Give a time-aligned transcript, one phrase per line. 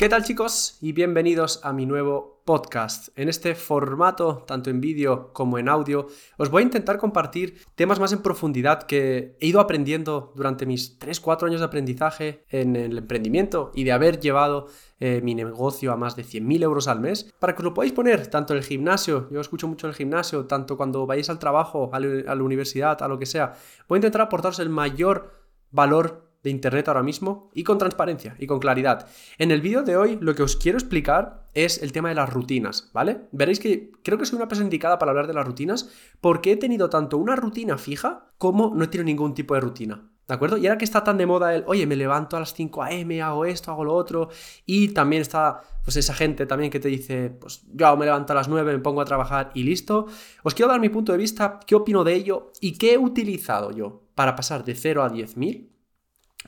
[0.00, 0.78] ¿Qué tal chicos?
[0.80, 3.08] Y bienvenidos a mi nuevo podcast.
[3.18, 6.06] En este formato, tanto en vídeo como en audio,
[6.38, 10.98] os voy a intentar compartir temas más en profundidad que he ido aprendiendo durante mis
[10.98, 14.68] 3-4 años de aprendizaje en el emprendimiento y de haber llevado
[15.00, 18.26] eh, mi negocio a más de 100.000 euros al mes, para que lo podáis poner
[18.28, 21.90] tanto en el gimnasio, yo escucho mucho en el gimnasio, tanto cuando vayáis al trabajo,
[21.92, 23.52] a la universidad, a lo que sea.
[23.86, 25.34] Voy a intentar aportaros el mayor
[25.70, 29.08] valor de Internet ahora mismo y con transparencia y con claridad.
[29.38, 32.32] En el vídeo de hoy lo que os quiero explicar es el tema de las
[32.32, 33.22] rutinas, ¿vale?
[33.32, 35.90] Veréis que creo que soy una persona indicada para hablar de las rutinas
[36.20, 40.10] porque he tenido tanto una rutina fija como no he tenido ningún tipo de rutina.
[40.30, 40.58] ¿De acuerdo?
[40.58, 43.20] Y ahora que está tan de moda el, oye, me levanto a las 5 a.m.,
[43.20, 44.28] hago esto, hago lo otro,
[44.64, 48.36] y también está, pues esa gente también que te dice, pues yo me levanto a
[48.36, 50.06] las 9, me pongo a trabajar y listo.
[50.44, 53.72] Os quiero dar mi punto de vista, qué opino de ello y qué he utilizado
[53.72, 55.69] yo para pasar de 0 a 10.000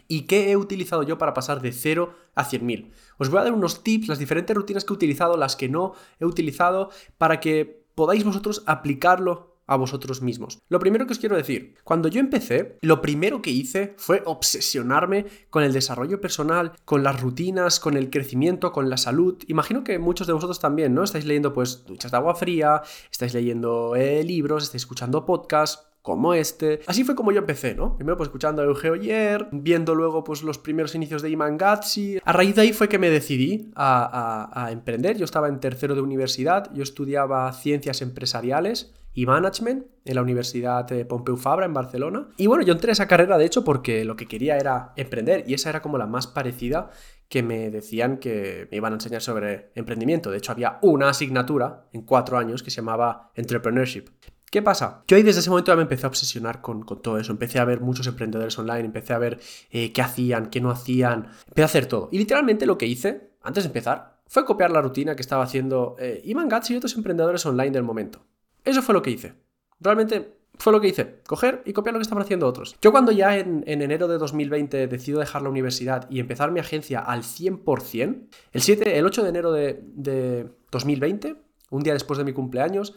[0.09, 2.91] ¿Y qué he utilizado yo para pasar de 0 a 100.000?
[3.19, 5.95] Os voy a dar unos tips, las diferentes rutinas que he utilizado, las que no
[6.19, 10.59] he utilizado, para que podáis vosotros aplicarlo a vosotros mismos.
[10.69, 15.27] Lo primero que os quiero decir, cuando yo empecé, lo primero que hice fue obsesionarme
[15.51, 19.43] con el desarrollo personal, con las rutinas, con el crecimiento, con la salud.
[19.47, 21.05] Imagino que muchos de vosotros también, ¿no?
[21.05, 26.35] Estáis leyendo pues duchas de agua fría, estáis leyendo eh, libros, estáis escuchando podcasts como
[26.35, 26.81] este.
[26.87, 27.97] Así fue como yo empecé, ¿no?
[27.97, 32.19] Primero pues escuchando a Eugeo Yer, viendo luego pues los primeros inicios de Iman Gatsi.
[32.25, 35.17] A raíz de ahí fue que me decidí a, emprender.
[35.17, 40.85] Yo estaba en tercero de universidad, yo estudiaba ciencias empresariales y management en la Universidad
[40.85, 42.29] de Pompeu Fabra en Barcelona.
[42.37, 45.45] Y bueno, yo entré a esa carrera de hecho porque lo que quería era emprender
[45.47, 46.91] y esa era como la más parecida
[47.29, 50.31] que me decían que me iban a enseñar sobre emprendimiento.
[50.31, 54.09] De hecho, había una asignatura en cuatro años que se llamaba Entrepreneurship.
[54.53, 55.03] ¿Qué pasa?
[55.09, 57.33] Yo ahí desde ese momento ya me empecé a obsesionar con, todo eso.
[57.33, 61.29] Empecé a ver muchos emprendedores online, empecé a ver eh, qué hacían, qué no hacían.
[61.49, 62.11] Empecé a hacer todo.
[62.13, 65.97] Y literalmente lo que hice, antes de empezar, fue copiar la rutina que estaba haciendo
[65.99, 68.27] eh, Iman Gatz y otros emprendedores online del momento.
[68.63, 69.33] Eso fue lo que hice.
[69.81, 72.77] Realmente fue lo que hice, coger y copiar lo que estaban haciendo otros.
[72.83, 77.01] Yo cuando ya en, enero de 2020 decido dejar la universidad y empezar mi agencia
[77.01, 81.37] al 100%, el, 7, el 8 de enero de, de 2020,
[81.71, 82.95] un día después de mi cumpleaños,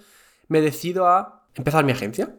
[0.50, 2.36] me decido a empezar mi agencia.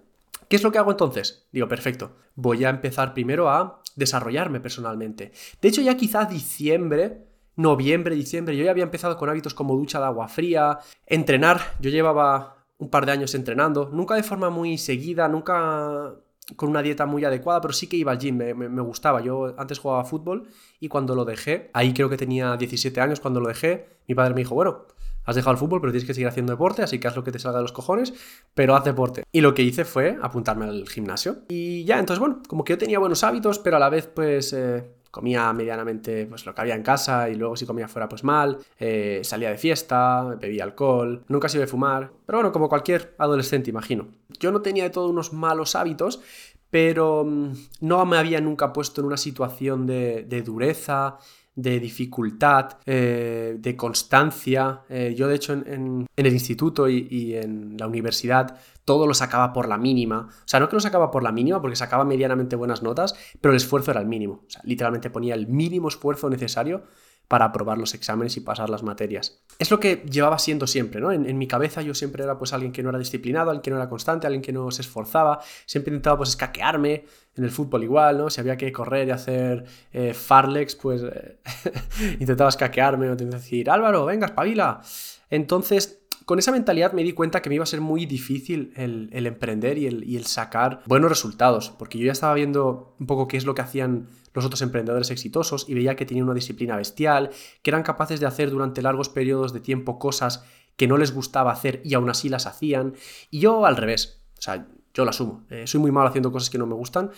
[0.48, 1.48] ¿Qué es lo que hago entonces?
[1.50, 5.32] Digo, perfecto, voy a empezar primero a desarrollarme personalmente.
[5.60, 9.98] De hecho, ya quizás diciembre, noviembre, diciembre, yo ya había empezado con hábitos como ducha
[9.98, 14.78] de agua fría, entrenar, yo llevaba un par de años entrenando, nunca de forma muy
[14.78, 16.14] seguida, nunca
[16.54, 19.20] con una dieta muy adecuada, pero sí que iba al gym, me, me, gustaba.
[19.20, 20.48] Yo antes jugaba fútbol
[20.78, 24.34] y cuando lo dejé, ahí creo que tenía 17 años cuando lo dejé, mi padre
[24.34, 24.86] me dijo, bueno,
[25.26, 27.32] has dejado el fútbol, pero tienes que seguir haciendo deporte, así que haz lo que
[27.32, 28.14] te salga de los cojones,
[28.54, 29.24] pero haz deporte.
[29.32, 31.38] Y lo que hice fue apuntarme al gimnasio.
[31.48, 34.52] Y ya, entonces, bueno, como que yo tenía buenos hábitos, pero a la vez, pues,
[34.52, 34.84] eh,
[35.16, 38.58] comía medianamente pues, lo que había en casa y luego si comía fuera, pues mal.
[38.78, 42.12] Eh, salía de fiesta, bebía alcohol, nunca se iba a fumar.
[42.26, 44.08] Pero bueno, como cualquier adolescente, imagino.
[44.38, 46.20] Yo no tenía de todo unos malos hábitos,
[46.68, 51.16] pero mm, no me había nunca puesto en una situación de, de dureza,
[51.56, 54.82] de dificultad, eh, de constancia.
[54.88, 59.66] Eh, yo, de hecho, en, el instituto y, en la universidad, todo lo sacaba por
[59.66, 60.28] la mínima.
[60.30, 63.52] O sea, no que lo sacaba por la mínima, porque sacaba medianamente buenas notas, pero
[63.52, 64.44] el esfuerzo era el mínimo.
[64.46, 66.84] O sea, literalmente ponía el mínimo esfuerzo necesario
[67.28, 69.42] para aprobar los exámenes y pasar las materias.
[69.58, 71.10] Es lo que llevaba siendo siempre, ¿no?
[71.10, 73.76] En, mi cabeza yo siempre era pues alguien que no era disciplinado, alguien que no
[73.76, 77.04] era constante, alguien que no se esforzaba, siempre intentaba pues escaquearme,
[77.36, 78.30] en el fútbol igual, ¿no?
[78.30, 81.38] Si había que correr y hacer eh, farlex, pues eh,
[82.20, 84.80] intentaba escaquearme o decir, Álvaro, venga, espabila.
[85.28, 89.26] Entonces, con esa mentalidad me di cuenta que me iba a ser muy difícil el,
[89.26, 93.46] emprender y el, sacar buenos resultados, porque yo ya estaba viendo un poco qué es
[93.46, 97.30] lo que hacían los otros emprendedores exitosos y veía que tenían una disciplina bestial,
[97.62, 100.44] que eran capaces de hacer durante largos periodos de tiempo cosas
[100.74, 102.94] que no les gustaba hacer y aún así las hacían.
[103.30, 106.50] Y yo al revés, o sea, yo lo asumo, eh, soy muy malo haciendo cosas
[106.50, 107.12] que no me gustan,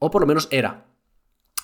[0.00, 0.86] o por lo menos era.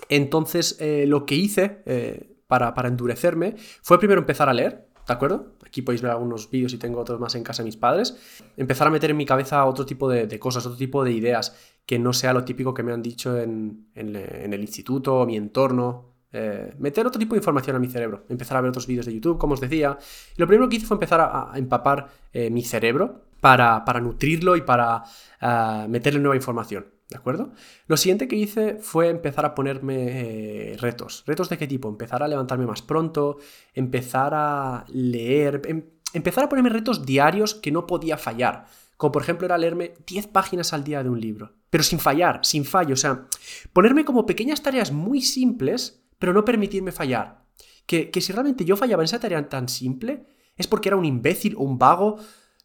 [0.09, 5.15] Entonces, eh, lo que hice eh, para, para endurecerme fue primero empezar a leer, ¿De
[5.15, 5.53] acuerdo?
[5.65, 8.17] Aquí podéis ver algunos vídeos y tengo otros más en casa de mis padres.
[8.57, 11.57] Empezar a meter en mi cabeza otro tipo de, cosas, otro tipo de ideas,
[11.87, 16.17] que no sea lo típico que me han dicho en, el instituto, mi entorno.
[16.33, 18.25] Eh, meter otro tipo de información a mi cerebro.
[18.29, 19.97] Empezar a ver otros vídeos de YouTube, como os decía.
[20.37, 24.63] Y lo primero que hice fue empezar a, empapar eh, mi cerebro para, nutrirlo y
[24.63, 25.05] para
[25.41, 26.96] eh, meterle nueva información.
[27.09, 27.53] ¿De acuerdo?
[27.87, 31.23] Lo siguiente que hice fue empezar a ponerme eh, retos.
[31.27, 31.89] ¿Retos de qué tipo?
[31.89, 33.39] Empezar a levantarme más pronto,
[33.75, 38.67] empezar a leer, em, empezar a ponerme retos diarios que no podía fallar.
[38.97, 41.55] Como por ejemplo era leerme 10 páginas al día de un libro.
[41.71, 42.95] Pero sin fallar, sin fallo.
[42.95, 43.29] O sea,
[43.73, 47.45] ponerme como pequeñas tareas muy simples, pero no permitirme fallar.
[47.87, 50.27] que, que si realmente yo fallaba en esa tarea tan simple,
[50.57, 52.19] es porque era un imbécil o un vago,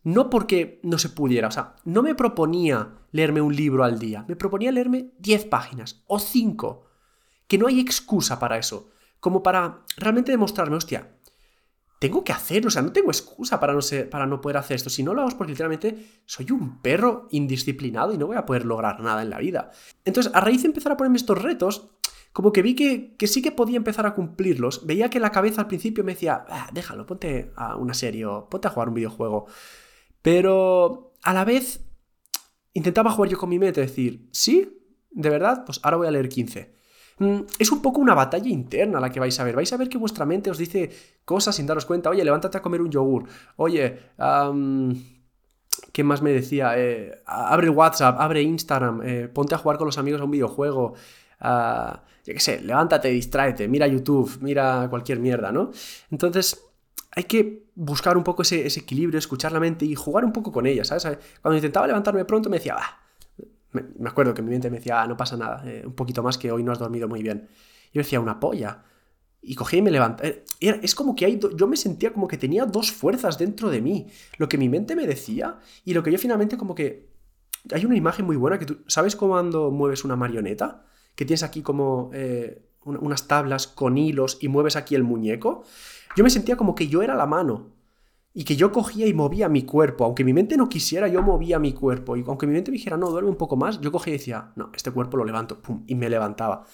[0.03, 1.48] no porque no se pudiera.
[1.48, 6.03] O sea, no me proponía leerme un libro al día, me proponía leerme 10 páginas
[6.07, 6.86] o 5.
[7.48, 8.89] Que no hay excusa para eso.
[9.19, 11.12] Como para realmente demostrarme, hostia,
[12.01, 14.75] tengo que hacerlo, o sea, no tengo excusa para no, ser, para no poder hacer
[14.75, 14.89] esto.
[14.89, 18.45] Si no lo hago es porque literalmente soy un perro indisciplinado y no voy a
[18.48, 19.69] poder lograr nada en la vida.
[20.03, 21.92] Entonces, a raíz de empezar a ponerme estos retos,
[22.33, 24.86] como que vi que, sí que podía empezar a cumplirlos.
[24.88, 28.50] Veía que la cabeza al principio me decía, ah, déjalo, ponte a una serie o
[28.50, 29.45] ponte a jugar un videojuego.
[30.21, 31.81] Pero a la vez
[32.73, 34.81] intentaba jugar yo con mi mente, decir, sí,
[35.12, 36.73] de verdad, pues ahora voy a leer 15.
[37.19, 39.56] Mm, es un poco una batalla interna la que vais a ver.
[39.56, 40.89] Vais a ver que vuestra mente os dice
[41.25, 42.09] cosas sin daros cuenta.
[42.09, 43.25] Oye, levántate a comer un yogur.
[43.57, 44.00] Oye,
[45.91, 46.74] ¿qué más me decía?
[46.77, 50.94] Eh, abre WhatsApp, abre Instagram, eh, ponte a jugar con los amigos a un videojuego.
[51.41, 55.71] Uh, yo qué sé, levántate, distráete, mira YouTube, mira cualquier mierda, ¿no?
[56.12, 56.70] Entonces,
[57.11, 60.65] hay que buscar un poco ese, equilibrio, escuchar la mente y jugar un poco con
[60.65, 61.17] ella, ¿sabes?
[61.41, 62.99] Cuando intentaba levantarme pronto me decía, ah,
[63.73, 66.37] me, acuerdo que mi mente me decía, ah, no pasa nada, eh, un poquito más
[66.37, 67.49] que hoy no has dormido muy bien.
[67.93, 68.83] Yo decía, una polla.
[69.41, 70.45] Y cogí y me levanté.
[70.59, 73.81] Eh, es como que hay yo me sentía como que tenía dos fuerzas dentro de
[73.81, 74.07] mí.
[74.37, 77.09] Lo que mi mente me decía y lo que yo finalmente como que...
[77.73, 78.79] Hay una imagen muy buena que tú...
[78.87, 80.85] ¿Sabes cuando mueves una marioneta?
[81.15, 85.63] Que tienes aquí como eh, unas tablas con hilos y mueves aquí el muñeco.
[86.15, 87.71] Yo me sentía como que yo era la mano
[88.33, 90.05] y que yo cogía y movía mi cuerpo.
[90.05, 92.15] Aunque mi mente no quisiera, yo movía mi cuerpo.
[92.15, 94.51] Y aunque mi mente me dijera, no, duerme un poco más, yo cogía y decía,
[94.55, 96.65] no, este cuerpo lo levanto, pum, y me levantaba.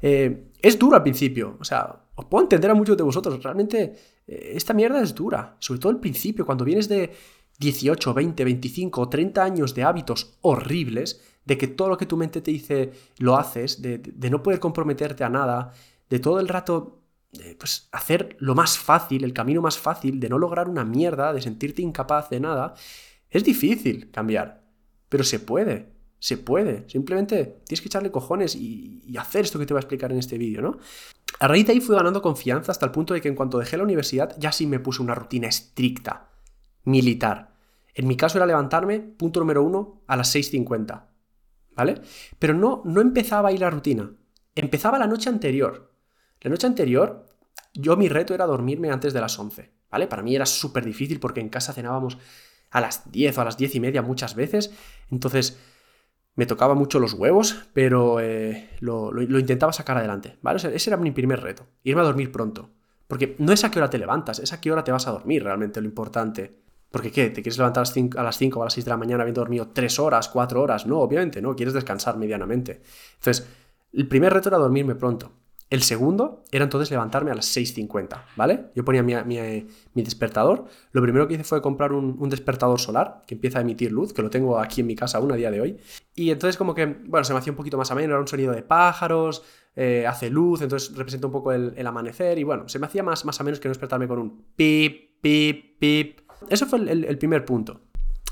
[0.00, 3.96] Eh, es duro al principio, o sea, os puedo entender a muchos de vosotros, realmente
[4.28, 7.12] eh, esta mierda es dura, sobre todo al principio, cuando vienes de
[7.58, 12.16] 18, 20, 25 o 30 años de hábitos horribles, de que todo lo que tu
[12.16, 15.72] mente te dice lo haces, de no poder comprometerte a nada,
[16.08, 16.97] de todo el rato
[17.58, 21.42] pues, hacer lo más fácil, el camino más fácil de no lograr una mierda, de
[21.42, 22.74] sentirte incapaz de nada,
[23.30, 24.62] es difícil cambiar.
[25.08, 26.88] Pero se puede, se puede.
[26.88, 30.38] Simplemente tienes que echarle cojones y, hacer esto que te voy a explicar en este
[30.38, 30.78] vídeo, ¿no?
[31.40, 33.76] A raíz de ahí fui ganando confianza hasta el punto de que en cuanto dejé
[33.76, 36.30] la universidad ya sí me puse una rutina estricta,
[36.84, 37.54] militar.
[37.94, 41.06] En mi caso era levantarme, punto número uno, a las 6.50.
[41.74, 42.00] ¿Vale?
[42.38, 44.10] Pero no, no empezaba ahí la rutina.
[44.54, 45.92] Empezaba la noche anterior.
[46.40, 47.26] La noche anterior,
[47.74, 50.06] yo mi reto era dormirme antes de las 11, ¿vale?
[50.06, 52.18] Para mí era súper difícil porque en casa cenábamos
[52.70, 54.72] a las 10 o a las 10 y media muchas veces,
[55.10, 55.58] entonces
[56.34, 60.58] me tocaba mucho los huevos, pero eh, lo, intentaba sacar adelante, ¿vale?
[60.74, 62.70] ese era mi primer reto, irme a dormir pronto.
[63.08, 65.10] Porque no es a qué hora te levantas, es a qué hora te vas a
[65.10, 66.60] dormir realmente lo importante.
[66.90, 67.30] Porque ¿qué?
[67.30, 69.68] ¿Te quieres levantar a las 5, o a las 6 de la mañana habiendo dormido
[69.68, 70.86] 3 horas, 4 horas?
[70.86, 72.82] No, obviamente no, quieres descansar medianamente.
[73.14, 73.48] Entonces,
[73.92, 75.32] el primer reto era dormirme pronto.
[75.70, 78.70] El segundo era entonces levantarme a las 6.50, ¿vale?
[78.74, 80.64] Yo ponía mi, despertador.
[80.92, 84.22] Lo primero que hice fue comprar un, despertador solar que empieza a emitir luz, que
[84.22, 85.76] lo tengo aquí en mi casa aún a día de hoy.
[86.14, 88.52] Y entonces como que, bueno, se me hacía un poquito más ameno, era un sonido
[88.52, 89.42] de pájaros,
[89.76, 93.26] eh, hace luz, entonces representa un poco el, amanecer y bueno, se me hacía más,
[93.26, 96.20] más menos que no despertarme con un pip, pip, pip.
[96.48, 97.82] Eso fue el, el primer punto.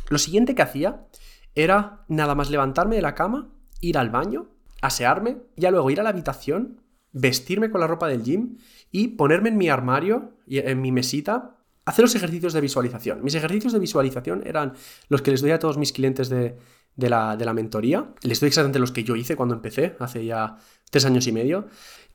[0.09, 1.06] Lo siguiente que hacía
[1.55, 3.50] era nada más levantarme de la cama,
[3.81, 4.49] ir al baño,
[4.81, 6.81] asearme, ya luego ir a la habitación,
[7.16, 8.58] vestirme con la ropa del gym
[8.92, 13.25] y ponerme en mi armario, en mi mesita, hacer los ejercicios de visualización.
[13.25, 14.75] Mis ejercicios de visualización eran
[15.08, 16.56] los que les doy a todos mis clientes de,
[16.96, 18.12] la, de la mentoría.
[18.23, 20.58] Les doy exactamente los que yo hice cuando empecé, hace ya
[20.90, 21.68] tres años y medio.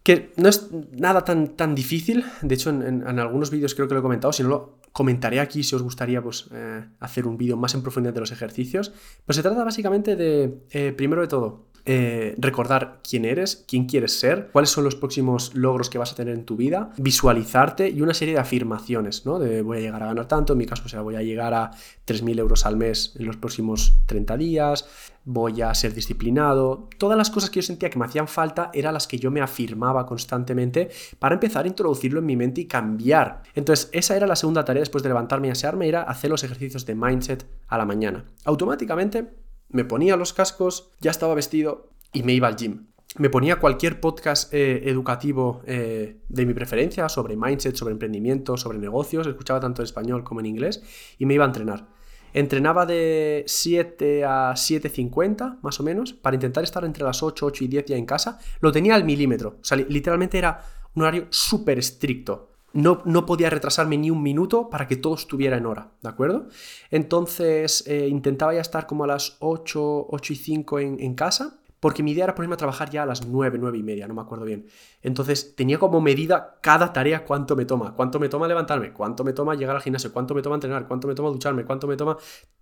[0.04, 2.24] Que no es nada tan, tan difícil.
[2.42, 4.34] De hecho, en, algunos vídeos creo que lo he comentado.
[4.34, 7.82] Si no lo comentaré aquí, si os gustaría pues, eh, hacer un vídeo más en
[7.82, 8.92] profundidad de los ejercicios.
[9.26, 14.20] Pero se trata básicamente de, eh, primero de todo, eh, recordar quién eres, quién quieres
[14.20, 18.02] ser, cuáles son los próximos logros que vas a tener en tu vida, visualizarte y
[18.02, 19.40] una serie de afirmaciones, ¿no?
[19.40, 21.54] De voy a llegar a ganar tanto, en mi caso, o sea, voy a llegar
[21.54, 21.72] a
[22.06, 24.86] 3.000 euros al mes en los próximos 30 días,
[25.24, 26.90] voy a ser disciplinado.
[26.98, 29.42] Todas las cosas que yo sentía que me hacían falta eran las que yo me
[29.42, 33.44] afirmaba constantemente para empezar a introducirlo en mi mente y cambiar.
[33.56, 36.86] Entonces, esa era la segunda tarea después de levantarme y asearme, era hacer los ejercicios
[36.86, 38.26] de mindset a la mañana.
[38.46, 39.41] Automáticamente
[39.72, 42.88] me ponía los cascos, ya estaba vestido y me iba al gym.
[43.18, 48.78] Me ponía cualquier podcast eh, educativo eh, de mi preferencia sobre mindset, sobre emprendimiento, sobre
[48.78, 50.82] negocios, escuchaba tanto en español como en inglés
[51.18, 51.90] y me iba a entrenar.
[52.34, 57.64] Entrenaba de 7 a 7.50, más o menos, para intentar estar entre las 8, 8
[57.66, 58.40] y 10 ya en casa.
[58.62, 60.64] Lo tenía al milímetro, o sea, literalmente era
[60.96, 65.66] un horario súper estricto no, podía retrasarme ni un minuto para que todo estuviera en
[65.66, 66.48] hora, ¿de acuerdo?
[66.90, 72.04] Entonces eh, intentaba ya estar como a las 8, 8 y 5 en, casa, porque
[72.04, 74.22] mi idea era ponerme a trabajar ya a las 9, 9 y media, no me
[74.22, 74.68] acuerdo bien.
[75.02, 79.34] Entonces tenía como medida cada tarea cuánto me toma, cuánto me toma levantarme, cuánto me
[79.34, 82.18] toma llegar al gimnasio, cuánto me toma entrenar, cuánto me toma ducharme, cuánto me toma...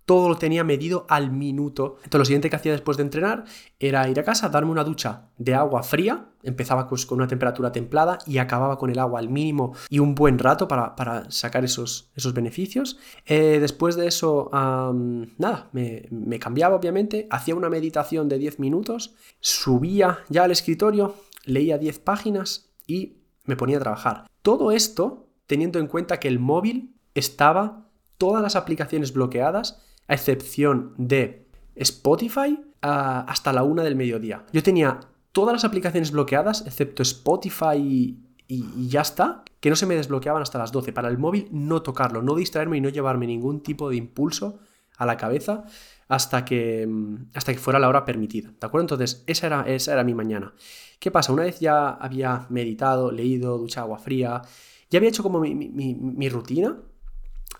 [0.06, 1.98] Todo lo tenía medido al minuto.
[1.98, 3.44] Entonces lo siguiente que hacía después de entrenar
[3.78, 7.70] era ir a casa, darme una ducha de agua fría, empezaba pues, con una temperatura
[7.70, 12.10] templada y acababa con el agua al mínimo y un buen rato para, sacar esos,
[12.16, 12.98] esos beneficios.
[13.26, 19.09] Eh, después de eso, nada, me, me cambiaba obviamente, hacía una meditación de 10 minutos,
[19.40, 21.14] subía ya al escritorio,
[21.44, 24.30] leía 10 páginas y me ponía a trabajar.
[24.42, 27.88] Todo esto teniendo en cuenta que el móvil estaba
[28.18, 34.46] todas las aplicaciones bloqueadas, a excepción de Spotify, hasta la una del mediodía.
[34.52, 35.00] Yo tenía
[35.32, 40.42] todas las aplicaciones bloqueadas, excepto Spotify y, y, ya está, que no se me desbloqueaban
[40.42, 40.92] hasta las 12.
[40.92, 44.58] Para el móvil no tocarlo, no distraerme y no llevarme ningún tipo de impulso
[44.96, 45.64] a la cabeza
[46.10, 48.50] hasta que, mm, hasta que fuera la hora permitida.
[48.50, 48.82] ¿De acuerdo?
[48.82, 50.52] Entonces, esa era, esa era mi mañana.
[50.98, 51.32] ¿Qué pasa?
[51.32, 54.42] Una vez ya había meditado, leído, ducha agua fría,
[54.90, 56.76] ya había hecho como mi, rutina.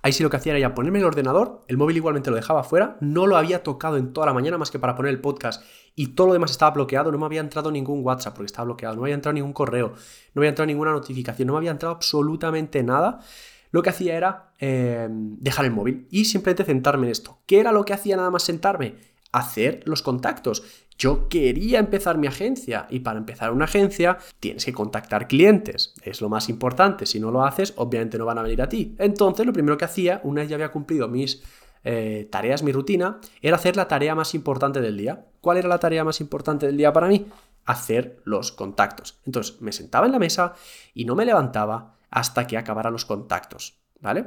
[0.02, 2.64] Ahí sí lo que hacía era ya ponerme el ordenador, el móvil igualmente lo dejaba
[2.64, 5.62] fuera, no lo había tocado en toda la mañana más que para poner el podcast
[5.94, 8.96] y todo lo demás estaba bloqueado, no me había entrado ningún WhatsApp porque estaba bloqueado,
[8.96, 9.92] no había entrado ningún correo,
[10.34, 13.20] no había entrado ninguna notificación, no me había entrado absolutamente nada
[13.70, 17.38] lo que hacía era em, dejar el móvil y simplemente sentarme en esto.
[17.46, 18.96] ¿Qué era lo que hacía nada más sentarme?
[19.32, 20.64] Hacer los contactos.
[20.98, 25.94] Yo quería empezar mi agencia y para empezar una agencia tienes que contactar clientes.
[26.02, 27.06] Es lo más importante.
[27.06, 28.96] Si no lo haces, obviamente no van a venir a ti.
[28.98, 31.42] Entonces, lo primero que hacía, una vez ya había cumplido mis
[31.84, 35.24] eh, tareas, mi rutina, era hacer la tarea más importante del día.
[35.40, 37.26] ¿Cuál era la tarea más importante del día para mí?
[37.64, 39.20] Hacer los contactos.
[39.24, 40.52] Entonces, me sentaba en la mesa
[40.92, 44.26] y no me levantaba hasta que acabara los contactos, ¿vale?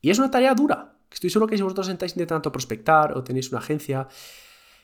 [0.00, 0.96] Y es una tarea dura.
[1.10, 4.08] Estoy seguro que si vosotros sentáis intentando prospectar o tenéis una agencia,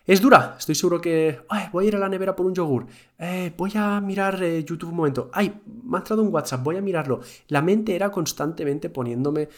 [0.06, 0.56] es dura.
[0.58, 2.86] Estoy seguro que, ay, voy a ir a la nevera por un yogur,
[3.18, 6.76] eh, voy a mirar eh, YouTube un momento, ay, me ha entrado un WhatsApp, voy
[6.76, 7.20] a mirarlo.
[7.48, 9.48] La mente era constantemente poniéndome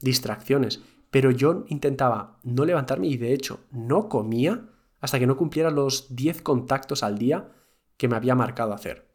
[0.00, 4.62] distracciones, pero yo intentaba no levantarme y de hecho no comía
[5.00, 7.48] hasta que no cumpliera los 10 contactos al día
[7.96, 9.05] que me había marcado hacer.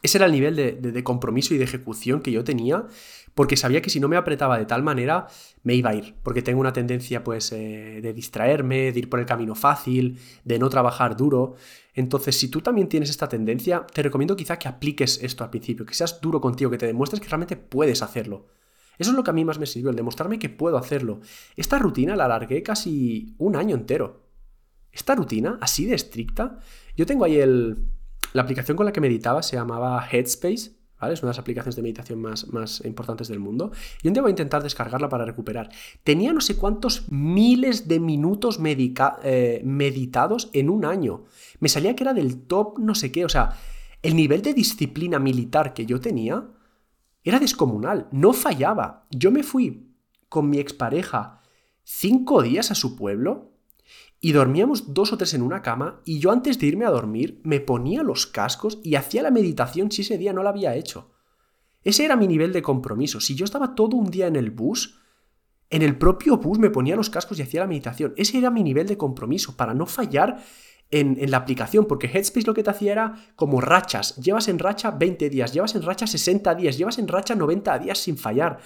[0.00, 2.86] Ese era el nivel de, compromiso y de ejecución que yo tenía,
[3.34, 5.26] porque sabía que si no me apretaba de tal manera,
[5.62, 9.20] me iba a ir, porque tengo una tendencia pues eh, de distraerme, de ir por
[9.20, 11.56] el camino fácil, de no trabajar duro.
[11.94, 15.84] Entonces, si tú también tienes esta tendencia, te recomiendo quizá que apliques esto al principio,
[15.84, 18.46] que seas duro contigo, que te demuestres que realmente puedes hacerlo.
[18.98, 21.20] Eso es lo que a mí más me sirvió, el demostrarme que puedo hacerlo.
[21.56, 24.22] Esta rutina la alargué casi un año entero.
[24.90, 26.58] Esta rutina, así de estricta,
[26.96, 27.78] yo tengo ahí el,
[28.32, 31.14] la aplicación con la que meditaba se llamaba Headspace, ¿vale?
[31.14, 33.72] Es una de las aplicaciones de meditación más, más importantes del mundo.
[34.02, 35.68] Y un día voy a intentar descargarla para recuperar.
[36.04, 41.24] Tenía no sé cuántos miles de minutos eh, meditados en un año.
[41.60, 43.24] Me salía que era del top no sé qué.
[43.24, 43.58] O sea,
[44.02, 46.48] el nivel de disciplina militar que yo tenía
[47.24, 48.08] era descomunal.
[48.12, 49.06] No fallaba.
[49.10, 49.88] Yo me fui
[50.28, 51.40] con mi expareja
[51.84, 53.51] cinco días a su pueblo
[54.24, 57.40] y dormíamos dos o tres en una cama y yo antes de irme a dormir
[57.42, 61.10] me ponía los cascos y hacía la meditación si ese día no la había hecho.
[61.82, 63.20] Ese era mi nivel de compromiso.
[63.20, 65.00] Si yo estaba todo un día en el bus,
[65.70, 68.14] en el propio bus me ponía los cascos y hacía la meditación.
[68.16, 70.40] Ese era mi nivel de compromiso para no fallar
[70.92, 74.14] en, en, la aplicación, porque Headspace lo que te hacía era como rachas.
[74.18, 77.98] Llevas en racha 20 días, llevas en racha 60 días, llevas en racha 90 días
[77.98, 78.60] sin fallar.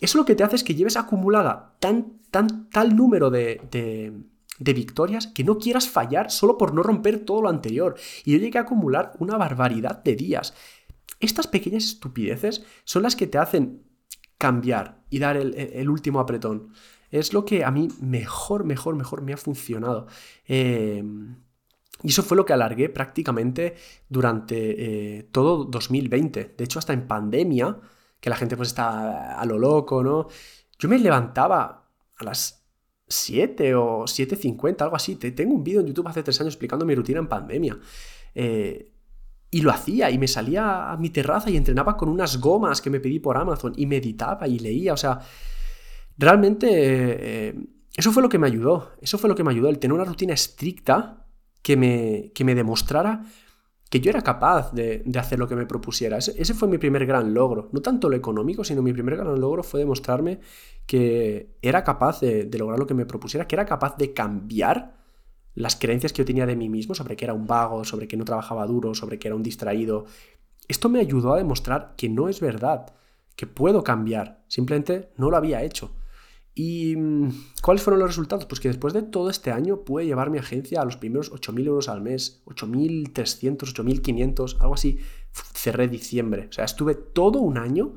[0.00, 4.30] Eso lo que te hace es que lleves acumulada tan, tan, tal número de, de
[4.60, 7.96] victorias que no quieras fallar solo por no romper todo lo anterior.
[8.24, 10.54] Y yo llegué a acumular una barbaridad de días.
[11.18, 13.82] Estas pequeñas estupideces son las que te hacen
[14.38, 16.72] cambiar y dar el, último apretón.
[17.10, 20.06] Es lo que a mí mejor, mejor, mejor me ha funcionado.
[20.46, 21.02] Eh,
[22.02, 23.74] y eso fue lo que alargué prácticamente
[24.08, 26.54] durante eh, todo 2020.
[26.56, 27.78] De hecho, hasta en pandemia,
[28.20, 30.28] que la gente pues está a lo loco, ¿no?
[30.78, 32.59] Yo me levantaba a las
[33.10, 35.16] 7 o 7.50, algo así.
[35.16, 37.78] Tengo un vídeo en YouTube hace 3 años explicando mi rutina en pandemia.
[38.34, 38.92] Eh,
[39.50, 42.88] y lo hacía y me salía a mi terraza y entrenaba con unas gomas que
[42.88, 44.92] me pedí por Amazon y meditaba y leía.
[44.92, 45.18] O sea,
[46.16, 47.54] realmente eh,
[47.96, 48.92] eso fue lo que me ayudó.
[49.00, 51.26] Eso fue lo que me ayudó, el tener una rutina estricta
[51.62, 53.24] que me, que me demostrara
[53.90, 56.16] que yo era capaz de, hacer lo que me propusiera.
[56.16, 57.68] Ese, fue mi primer gran logro.
[57.72, 60.38] No tanto lo económico, sino mi primer gran logro fue demostrarme
[60.86, 64.94] que era capaz de, lograr lo que me propusiera, que era capaz de cambiar
[65.56, 68.16] las creencias que yo tenía de mí mismo sobre que era un vago, sobre que
[68.16, 70.06] no trabajaba duro, sobre que era un distraído.
[70.68, 72.94] Esto me ayudó a demostrar que no es verdad,
[73.34, 74.44] que puedo cambiar.
[74.46, 75.90] Simplemente no lo había hecho.
[76.62, 77.30] ¿Y mm,
[77.62, 78.44] cuáles fueron los resultados?
[78.44, 81.66] Pues que después de todo este año pude llevar mi agencia a los primeros 8.000
[81.66, 84.98] euros al mes, 8.300, 8.500, algo así.
[85.32, 86.48] Cerré diciembre.
[86.50, 87.96] O sea, estuve todo un año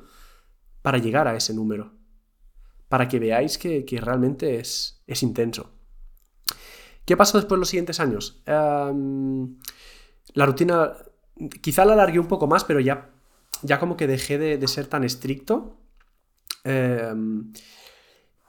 [0.82, 1.92] para llegar a ese número.
[2.88, 5.70] Para que veáis que, realmente es, es, intenso.
[7.04, 8.44] ¿Qué pasó después de los siguientes años?
[8.46, 8.94] La
[10.46, 10.94] rutina,
[11.62, 13.10] quizá la alargué un poco más, pero ya,
[13.62, 15.76] ya como que dejé de, ser tan estricto.
[16.64, 17.52] Em,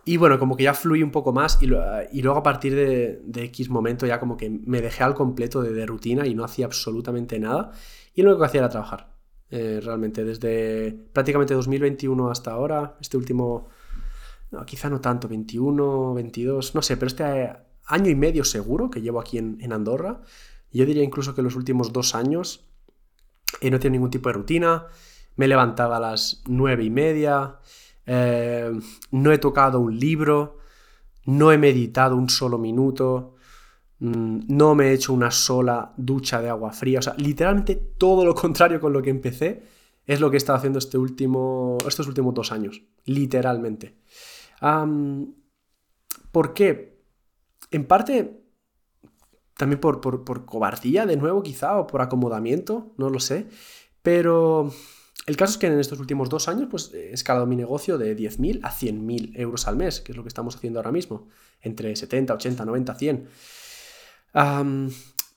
[0.04, 3.70] y bueno, como que ya fluí un poco más y, luego a partir de, X
[3.70, 7.72] momento ya como que me dejé al completo de, rutina y no hacía absolutamente nada.
[8.14, 9.14] Y lo único que hacía era trabajar.
[9.50, 13.68] Eh, realmente, desde prácticamente 2021 hasta ahora, este último,
[14.66, 17.52] quizá no tanto, 21, 22, no sé, pero este
[17.86, 20.20] año y medio seguro que llevo aquí en, Andorra.
[20.70, 22.66] Yo diría incluso que los últimos dos años
[23.60, 24.86] eh, no he ningún tipo de rutina.
[25.36, 27.58] Me levantaba a las nueve y media.
[28.06, 28.70] Eh,
[29.10, 30.58] no he tocado un libro,
[31.26, 33.34] no he meditado un solo minuto,
[34.00, 36.98] mm, no me he hecho una sola ducha de agua fría.
[36.98, 39.62] O sea, literalmente todo lo contrario con lo que empecé
[40.06, 42.82] es lo que he estado haciendo este último, estos últimos dos años.
[43.06, 43.96] Literalmente.
[46.30, 47.00] ¿Por qué?
[47.70, 48.44] En parte,
[49.56, 53.48] también por, por cobardía, de nuevo, quizá, o por acomodamiento, no lo sé.
[54.02, 54.70] Pero
[55.26, 58.16] el caso es que en estos últimos dos años pues, he escalado mi negocio de
[58.16, 61.28] 10.000 a 100.000 euros al mes, que es lo que estamos haciendo ahora mismo,
[61.62, 63.28] entre 70, 80, 90, 100.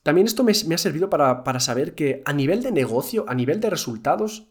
[0.04, 3.70] también esto me, ha servido para, saber que a nivel de negocio, a nivel de
[3.70, 4.50] resultados,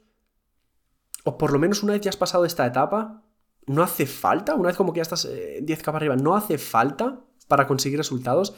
[1.25, 3.23] o por lo menos una vez ya has pasado esta etapa,
[3.67, 5.29] no hace falta, una vez como que ya estás
[5.61, 8.55] 10 capas arriba, no hace falta para conseguir resultados,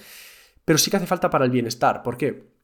[0.65, 2.03] pero sí que hace falta para el bienestar.
[2.03, 2.58] ¿Por qué?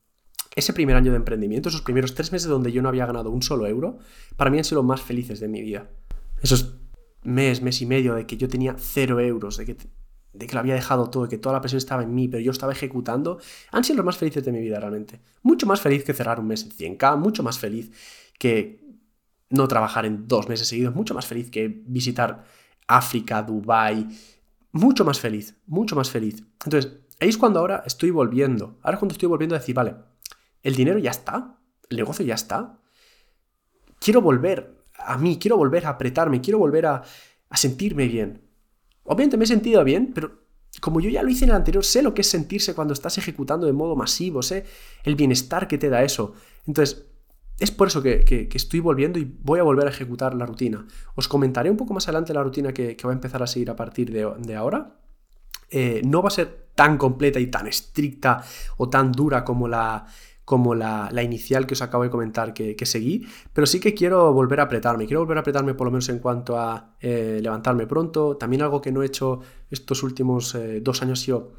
[0.54, 3.42] Ese primer año de emprendimiento, esos primeros tres meses donde yo no había ganado un
[3.42, 3.98] solo euro,
[4.36, 5.88] para mí han sido los más felices de mi vida.
[6.40, 6.76] Esos
[7.22, 9.76] mes, mes y medio de que yo tenía cero euros, de que,
[10.32, 12.42] de que lo había dejado todo, de que toda la presión estaba en mí, pero
[12.42, 13.38] yo estaba ejecutando,
[13.72, 15.20] han sido los más felices de mi vida realmente.
[15.42, 17.90] Mucho más feliz que cerrar un mes en 100k, mucho más feliz
[18.38, 18.84] que
[19.50, 22.44] no trabajar en dos meses seguidos, mucho más feliz que visitar
[22.86, 24.08] África, Dubai,
[24.72, 26.42] mucho más feliz, mucho más feliz.
[26.64, 29.94] Entonces, ahí es cuando ahora estoy volviendo, ahora es cuando estoy volviendo a decir, vale,
[30.64, 31.58] el dinero ya está,
[31.90, 32.80] el negocio ya está.
[34.00, 37.02] Quiero volver a mí, quiero volver a apretarme, quiero volver a,
[37.52, 38.42] sentirme bien.
[39.04, 40.42] Obviamente me he sentido bien, pero
[40.80, 43.16] como yo ya lo hice en el anterior, sé lo que es sentirse cuando estás
[43.18, 44.64] ejecutando de modo masivo, sé
[45.04, 46.32] el bienestar que te da eso.
[46.66, 47.06] Entonces,
[47.60, 50.84] es por eso que, estoy volviendo y voy a volver a ejecutar la rutina.
[51.14, 53.76] Os comentaré un poco más adelante la rutina que, va a empezar a seguir a
[53.76, 54.98] partir de, ahora.
[55.70, 58.42] Eh, no va a ser tan completa y tan estricta
[58.76, 60.06] o tan dura como la,
[60.44, 64.60] como la, inicial que os acabo de comentar que, seguí, pero sí que quiero volver
[64.60, 68.36] a apretarme, quiero volver a apretarme por lo menos en cuanto a eh, levantarme pronto,
[68.36, 71.52] también algo que no he hecho estos últimos eh, dos años ha sido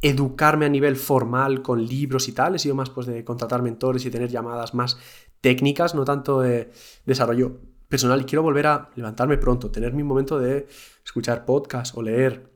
[0.00, 4.06] educarme a nivel formal con libros y tal, he sido más pues de contratar mentores
[4.06, 4.98] y tener llamadas más
[5.40, 6.70] técnicas, no tanto de
[7.04, 8.22] desarrollo personal.
[8.22, 10.66] Y quiero volver a levantarme pronto, tener mi momento de
[11.04, 12.50] escuchar podcast o leer,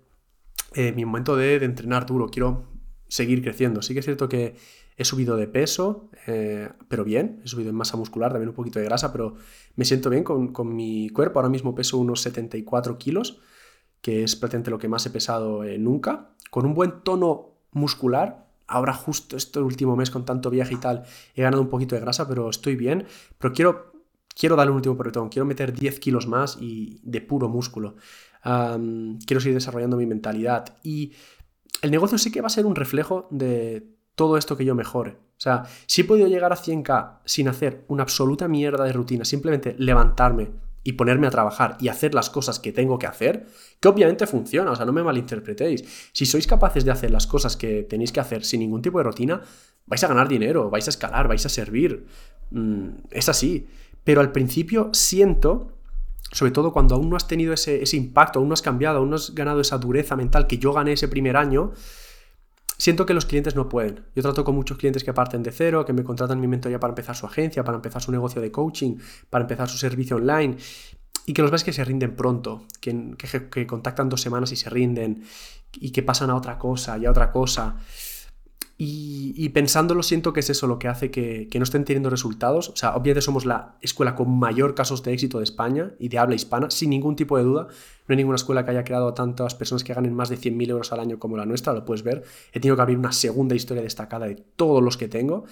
[0.75, 2.65] eh, mi momento de, de entrenar duro, quiero
[3.09, 3.83] seguir creciendo.
[3.83, 4.57] Sí que es cierto que
[4.97, 7.41] He subido de peso, eh, pero bien.
[7.45, 9.35] He subido en masa muscular, también un poquito de grasa, pero
[9.75, 11.41] me siento bien con, mi cuerpo.
[11.41, 13.41] Ahora mismo peso unos 74 kilos,
[14.01, 16.31] que es prácticamente lo que más he pesado eh, nunca.
[16.51, 18.47] Con un buen tono muscular.
[18.67, 21.03] Ahora justo este último mes con tanto viaje y tal
[21.35, 23.07] he ganado un poquito de grasa, pero estoy bien.
[23.39, 23.93] Pero quiero,
[24.29, 25.29] quiero darle un último porretón.
[25.29, 27.97] Quiero meter 10 kilos más y de puro músculo.
[28.43, 30.79] quiero seguir desarrollando mi mentalidad.
[30.85, 31.13] Y
[31.83, 35.13] el negocio sí que va a ser un reflejo de todo esto que yo mejore.
[35.37, 39.25] O sea, si he podido llegar a 100k sin hacer una absoluta mierda de rutina,
[39.25, 40.53] simplemente levantarme
[40.85, 43.47] y ponerme a trabajar y hacer las cosas que tengo que hacer,
[43.81, 46.11] que obviamente funciona, o sea, no me malinterpretéis.
[46.13, 49.05] Si sois capaces de hacer las cosas que tenéis que hacer sin ningún tipo de
[49.05, 49.41] rutina,
[49.87, 52.07] vais a ganar dinero, vais a escalar, vais a servir.
[52.51, 53.67] Mm, es así.
[54.05, 55.73] Pero al principio siento,
[56.31, 59.11] sobre todo cuando aún no has tenido ese, ese impacto, aún no has cambiado, aún
[59.11, 61.73] no has ganado esa dureza mental que yo gané ese primer año,
[62.85, 64.05] siento que los clientes no pueden.
[64.15, 66.91] Yo trato con muchos clientes que parten de cero, que me contratan mi mentoría para
[66.91, 68.99] empezar su agencia, para empezar su negocio de coaching,
[69.31, 70.59] para empezar su servicio online.
[71.25, 73.17] Y que los ves que se rinden pronto, que,
[73.51, 75.25] que contactan dos semanas y se rinden,
[75.73, 77.77] y que pasan a otra cosa y a otra cosa.
[78.77, 82.71] Y, pensándolo, siento que es eso lo que hace que, no estén teniendo resultados.
[82.71, 86.19] O sea, obviamente somos la escuela con mayor casos de éxito de España y de
[86.19, 87.69] habla hispana, sin ningún tipo de duda.
[88.09, 90.71] No hay ninguna escuela que haya creado a tantas personas que ganen más de 100.000
[90.71, 92.25] euros al año como la nuestra, lo puedes ver.
[92.53, 95.45] He tenido que abrir una segunda historia destacada de todos los que tengo.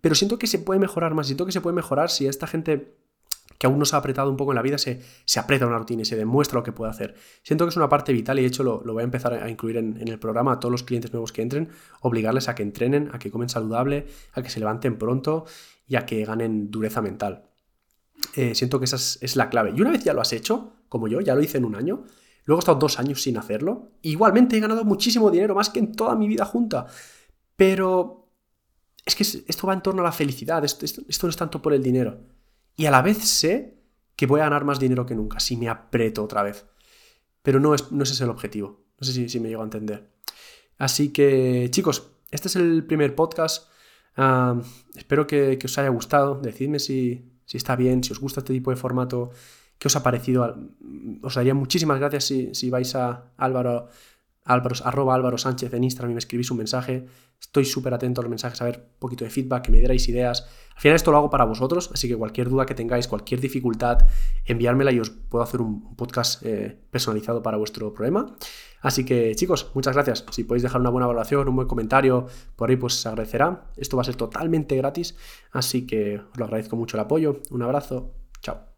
[0.00, 1.26] Pero siento que se puede mejorar más.
[1.26, 2.94] Siento que se puede mejorar si esta gente
[3.60, 5.76] que aún no se ha apretado un poco en la vida, se, se aprieta una
[5.76, 7.14] rutina y se demuestra lo que puede hacer.
[7.42, 9.76] Siento que es una parte vital y de hecho lo, voy a empezar a incluir
[9.76, 11.68] en, el programa a todos los clientes nuevos que entren,
[12.00, 15.44] obligarles a que entrenen, a que comen saludable, a que se levanten pronto
[15.86, 17.50] y a que ganen dureza mental.
[18.34, 19.74] Eh, siento que esa es, la clave.
[19.76, 22.04] Y una vez ya lo has hecho, como yo, ya lo hice en un año,
[22.46, 25.92] luego he estado dos años sin hacerlo, igualmente he ganado muchísimo dinero, más que en
[25.92, 26.86] toda mi vida junta.
[27.56, 28.26] Pero
[29.04, 30.86] es que esto va en torno a la felicidad, esto,
[31.22, 32.20] no es tanto por el dinero.
[32.80, 33.74] Y a la vez sé
[34.16, 36.64] que voy a ganar más dinero que nunca si me aprieto otra vez.
[37.42, 38.86] Pero no, es, no ese es el objetivo.
[38.98, 40.10] No sé si, me llego a entender.
[40.78, 43.68] Así que, chicos, este es el primer podcast.
[44.96, 46.40] Espero que, os haya gustado.
[46.40, 49.28] Decidme si, está bien, si os gusta este tipo de formato,
[49.78, 50.56] qué os ha parecido.
[51.20, 53.90] Os daría muchísimas gracias si, si vais a Álvaro
[54.44, 57.06] Álvaro, arroba Álvaro Sánchez en Instagram y me escribís un mensaje.
[57.40, 60.08] Estoy súper atento a los mensajes, a ver un poquito de feedback, que me dierais
[60.08, 60.46] ideas.
[60.74, 63.98] Al final esto lo hago para vosotros, así que cualquier duda que tengáis, cualquier dificultad,
[64.44, 68.34] enviármela y os puedo hacer un podcast eh, personalizado para vuestro problema.
[68.80, 70.24] Así que chicos, muchas gracias.
[70.30, 72.26] Si podéis dejar una buena valoración, un buen comentario,
[72.56, 73.70] por ahí pues se agradecerá.
[73.76, 75.16] Esto va a ser totalmente gratis,
[75.52, 77.40] así que os lo agradezco mucho el apoyo.
[77.50, 78.14] Un abrazo.
[78.40, 78.69] Chao.